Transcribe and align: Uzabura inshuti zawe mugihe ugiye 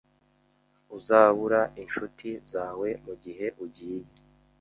Uzabura 0.97 1.61
inshuti 1.83 2.29
zawe 2.51 2.89
mugihe 3.05 3.45
ugiye 3.63 4.01